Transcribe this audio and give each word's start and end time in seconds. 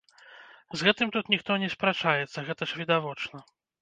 З 0.69 0.79
гэтым 0.87 1.11
тут 1.17 1.29
ніхто 1.33 1.57
не 1.65 1.69
спрачаецца, 1.75 2.45
гэта 2.49 2.63
ж 2.73 2.81
відавочна. 2.81 3.37